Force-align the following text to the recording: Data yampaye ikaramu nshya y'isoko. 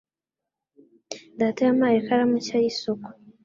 Data 1.39 1.59
yampaye 1.67 1.95
ikaramu 1.99 2.35
nshya 2.39 2.57
y'isoko. 2.63 3.07